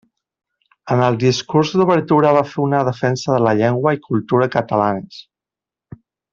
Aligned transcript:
En 0.95 1.03
el 1.07 1.17
discurs 1.23 1.73
d'obertura 1.81 2.33
va 2.39 2.43
fer 2.53 2.59
una 2.65 2.81
defensa 2.89 3.35
de 3.37 3.45
la 3.49 3.55
llengua 3.61 3.95
i 3.99 4.03
cultura 4.09 4.49
catalanes. 4.59 5.25